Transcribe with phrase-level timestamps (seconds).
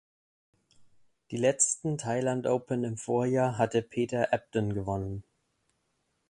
[1.29, 5.23] Die letzten "Thailand Open" im Vorjahr hatte Peter Ebdon gewonnen.